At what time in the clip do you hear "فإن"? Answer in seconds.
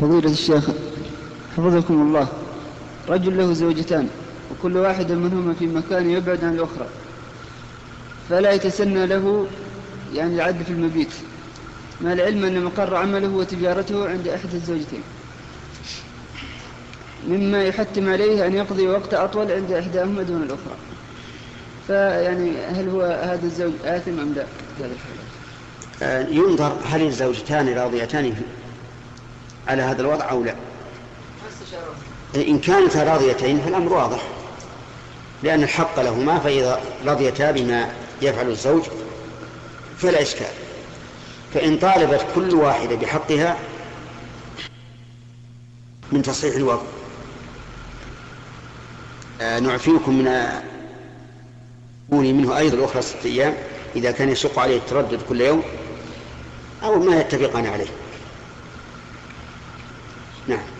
41.54-41.78